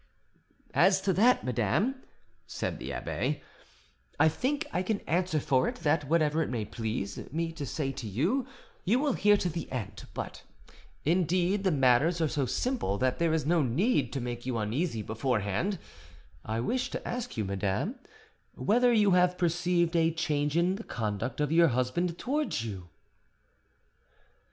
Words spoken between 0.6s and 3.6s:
"As to that, madame," said the abbe,